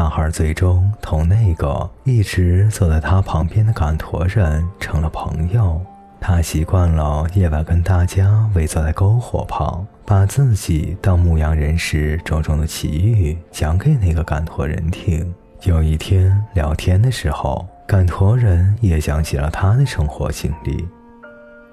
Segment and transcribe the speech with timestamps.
[0.00, 5.78] 男孩最终同那个一直坐在他旁边的赶驼人成了朋友。
[6.18, 15.34] 他习惯了夜晚跟大家围坐在篝火旁，把自己当牧羊人时种种的奇遇讲给那个赶驼人听。
[15.64, 20.82] 有一天聊天的时候，赶驼人也讲起了他的生活经历。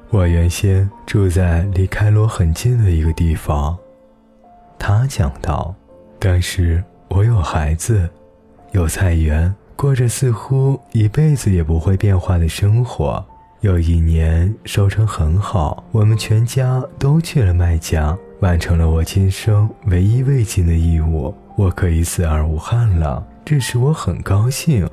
[0.09, 3.77] 我原先住在离开罗很近的一个地方，
[4.77, 5.73] 他讲道。
[6.19, 8.09] 但是我有孩子，
[8.77, 13.25] 有菜园，过着似乎一辈子也不会变化的生活。
[13.61, 23.25] 有一年收成很好，我们全家都去了麦家，完成了我今生唯一未尽的义务，我可以死而无憾了。
[23.43, 24.87] 这使我很高兴。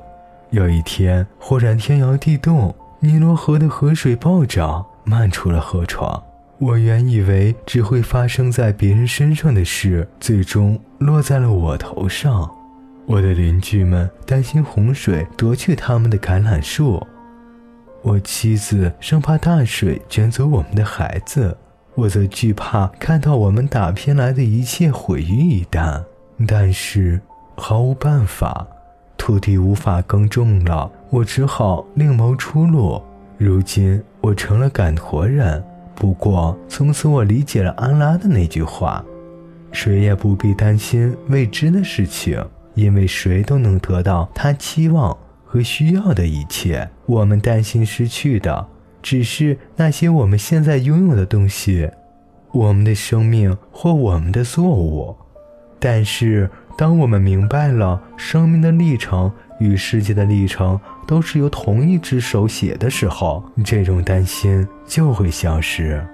[0.48, 6.22] 有一天，忽然天摇地动，尼罗河的河水暴涨，漫出了河床。
[6.56, 12.50] 我原以为只会发生在别人身上的事，最终落在了我头上。
[13.06, 17.04] 我的邻居们担心洪水夺去他们的橄榄树。
[18.02, 21.56] 我妻子生怕大水卷走我们的孩子，
[21.94, 26.02] 我则惧怕看到我们打拼来的一切毁于一旦。
[26.46, 27.20] 但是
[27.56, 28.66] 毫无办法，
[29.16, 33.00] 土地无法耕种了，我只好另谋出路。
[33.36, 35.62] 如今我成了赶驼人，
[35.94, 39.04] 不过从此我理解了安拉的那句话：
[39.72, 42.44] 谁也不必担心未知的事情，
[42.74, 45.16] 因为谁都能得到他期望。
[45.46, 48.66] 和需要的一切，我们担心失去的，
[49.00, 51.88] 只是那些我们现在拥有的东西，
[52.50, 55.14] 我们的生命或我们的作物。
[55.78, 59.30] 但是，当我们明白了生命的历程
[59.60, 66.04] 与世界的历程都是由同一只手写的时候，这种担心就会消失。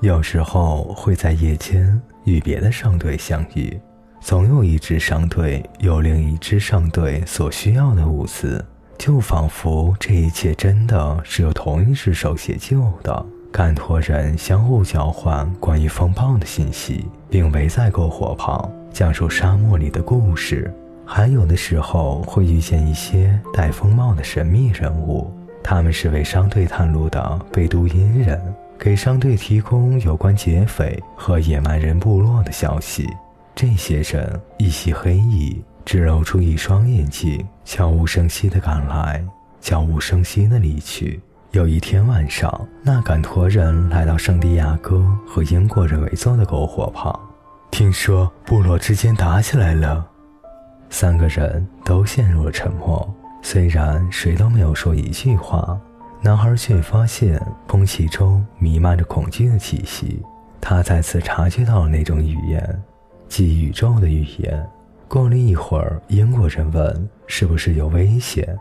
[0.00, 3.78] 有时候会在夜间与别的商队相遇。
[4.26, 8.66] 总有一支商队有另一支商队所需要的物资，
[8.98, 13.24] 就仿佛这一切真的是由同一只手写就的。
[13.52, 20.74] 干托人相互交换关于风暴的信息，并围在篝火旁讲述沙漠里的故事。
[21.04, 25.32] 还有的时候会遇见一些戴风帽的神秘人物，
[25.62, 28.42] 他们是为商队探路的贝都因人，
[28.76, 33.08] 给商队提供有关劫匪和野蛮人部落的消息。
[33.56, 39.24] 这些人一袭黑衣，只露出一双眼睛，悄无声息地赶来，
[39.62, 41.18] 悄无声息地离去。
[41.52, 47.18] 有一天晚上，那赶驼人来到圣地亚哥和英国人围坐的篝火旁，
[47.70, 50.06] 听说部落之间打起来了。
[50.90, 55.80] 三个人都陷入了沉默，虽然谁都没有说一句话，
[56.20, 60.22] 男孩却发现空气中弥漫着恐惧的气息。
[60.60, 62.82] 他再次察觉到了那种语言。
[63.28, 64.66] 即宇宙的语言。
[65.08, 68.58] 过了一会儿，英国人问：“是不是有危险？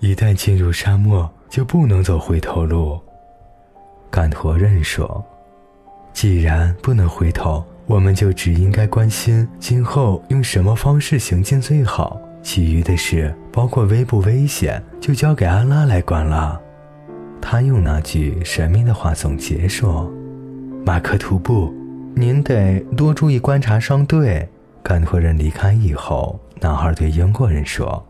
[0.00, 2.98] 一旦进入沙漠，就不能走回头路。”
[4.10, 5.24] 干驼人说
[6.12, 12.20] ：“既然不能回头，我们就只应该关心今后用什么方式行进最好。
[12.42, 16.60] 其余的事，包括危不危险，就交给安拉来管了。”
[17.40, 20.10] 他用那句神秘的话总结说
[20.84, 21.72] ：“马克图布。”
[22.16, 24.48] 您得多注意观察商队。
[24.82, 28.04] 干托人离开以后，男孩对英国人说：“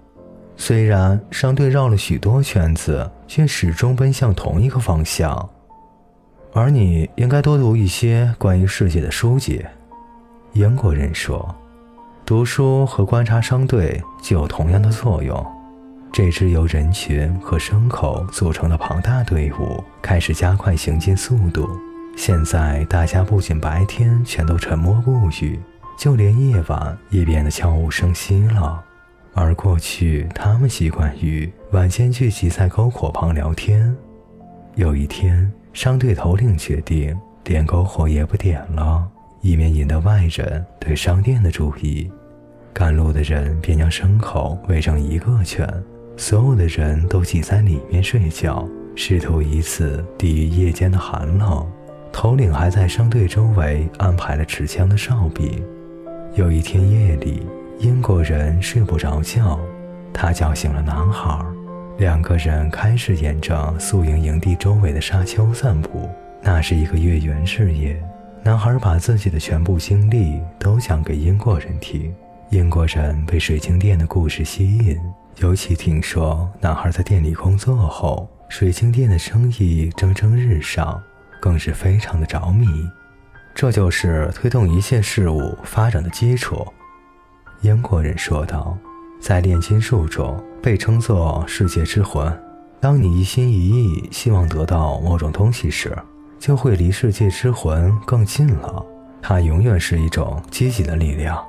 [0.57, 5.49] 虽然商队绕了许多圈子，却始终奔向同一个方向。
[6.53, 9.65] 而你应该多读一些关于世界的书籍。”
[10.53, 11.55] 英国人说
[12.27, 15.47] ：“读书和观察商队具有同样的作用。”
[16.13, 21.69] 这支由人群和牲口组成的庞大队伍开始加快行进速度。
[22.17, 25.61] 现在大家不仅白天全都沉默不语，
[25.99, 28.83] 就连夜晚也变得悄无声息了。
[29.35, 33.95] 而过去，他们习惯于晚间聚集在篝火旁聊天。
[34.77, 39.07] 有一天，商队头领决定点篝火也不点了，
[39.41, 42.11] 以免引得外人对商店的注意。
[42.73, 45.69] 赶路的人便将牲口围成一个圈，
[46.17, 48.67] 所有的人都挤在里面睡觉，
[48.97, 51.71] 试图以此抵御夜间的寒冷。
[52.15, 55.61] 头领还在商队周围安排了持枪的哨兵。
[56.37, 57.45] 有一天夜里，
[57.81, 59.59] 英国人睡不着觉，
[60.13, 61.45] 他叫醒了男孩。
[61.99, 66.09] 两个人开始沿着宿营营地周围的沙丘散步。
[66.41, 68.01] 那是一个月圆之夜，
[68.45, 72.15] 男孩把自己的全部经历都讲给英国人听。
[72.51, 74.97] 英国人被水晶店的故事吸引，
[75.39, 81.03] 尤其听说男孩在店里工作后，水晶店的生意蒸蒸日上。
[81.45, 82.89] 更是非常的着迷，
[83.55, 86.67] 这就是推动一切事物发展的基础。
[87.61, 88.75] 英国人说道
[89.21, 92.35] ：“在炼金术中被称作世界之魂。
[92.81, 95.95] 当你一心一意希望得到某种东西时，
[96.39, 98.83] 就会离世界之魂更近了。
[99.21, 101.45] 它永远是一种积极的力量。”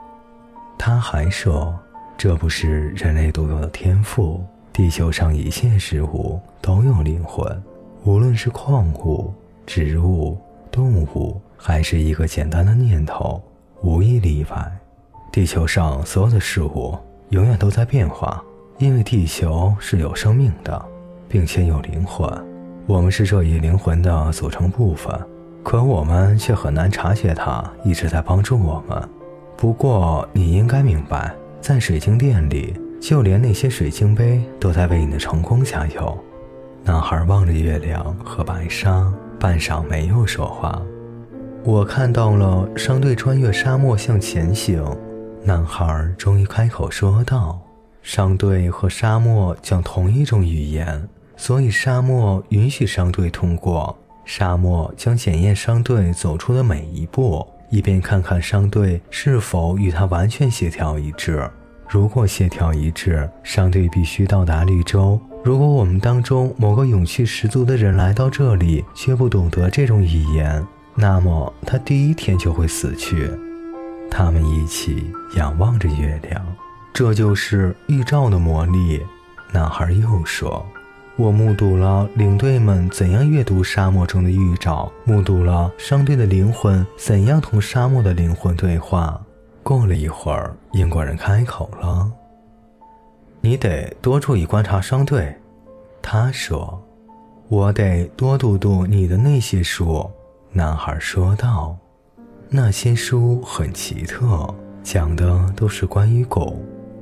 [0.77, 1.73] 他还说
[2.19, 4.43] ：“这不是人类独有的天赋，
[4.73, 7.63] 地球上一切事物都有灵魂，
[8.03, 9.33] 无论是矿物、
[9.65, 10.37] 植物、
[10.71, 13.41] 动物，还是一个简单的念头，
[13.81, 14.71] 无一例外。”
[15.31, 16.97] 地球上所有的事物
[17.29, 18.41] 永远都在变化，
[18.77, 20.85] 因为地球是有生命的，
[21.27, 22.29] 并且有灵魂。
[22.87, 25.13] 我们是这一灵魂的组成部分，
[25.63, 29.09] 可我们却很难察觉它一直在帮助我们。
[29.57, 36.17] 不过，你应该明白，在水晶店里，就连那些水晶杯都在为你的成功加油。
[36.83, 39.11] 男孩望着月亮和白沙，
[39.45, 40.81] 半晌没有说话。
[41.63, 44.83] 我看到了商队穿越沙漠向前行。
[45.43, 47.61] 男孩终于开口说道
[48.01, 51.07] ：“商队和沙漠讲同一种语言，
[51.37, 53.95] 所以沙漠允许商队通过。
[54.25, 61.47] 沙漠将检验商队走出的每一步，以便看看商队是否与他完全协调一致。
[61.87, 65.21] 如果协调一致，商队必须到达绿洲。
[65.45, 70.65] 如果我们当中某个勇气十足的人来到这里，却不懂得这种语言，
[70.95, 73.29] 那么他第一天就会死去。”
[74.09, 76.43] 他们一起仰望着月亮，
[76.91, 78.99] 这就是预兆的魔力。
[79.51, 80.65] 男孩又说
[81.15, 89.21] ：“我目睹了领队们怎样阅读沙漠中的预兆，目睹了商队的灵魂怎样同沙漠的灵魂对话。”
[89.61, 92.09] 过了一会儿，英国人开口了
[93.45, 95.31] ：“你得多注意观察商队。”
[96.01, 96.83] 他说
[97.47, 100.09] ：“我得多读读你的那些书。”
[100.51, 101.77] 男孩说道。
[102.49, 104.51] 那些书很奇特，
[104.81, 106.59] 讲的都是关于狗、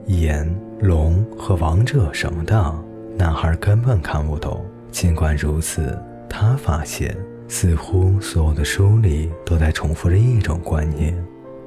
[0.07, 2.75] 岩、龙和王者什么的。
[3.15, 4.65] 男孩根本看不懂。
[4.91, 5.97] 尽管如此，
[6.29, 7.15] 他发现
[7.47, 11.15] 似乎所有的书里都在重复着一种观念：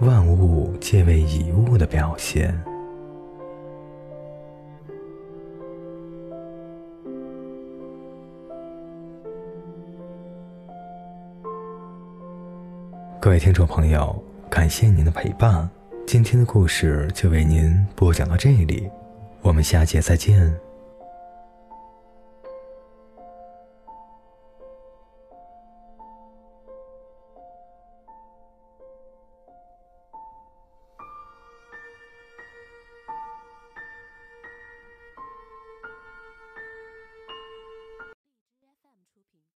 [0.00, 2.58] 万物皆为一物的表现。
[13.26, 14.16] 各位听众朋友，
[14.48, 15.68] 感谢您的陪伴，
[16.06, 18.88] 今天的故事就为您播讲到这里，
[19.42, 20.56] 我们下节再见。